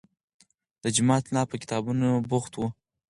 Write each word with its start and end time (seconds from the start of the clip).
د 0.83 0.83
جومات 0.95 1.23
ملا 1.31 1.43
په 1.49 1.55
کتابونو 1.61 2.07
بوخت 2.29 2.53
و. 2.55 2.59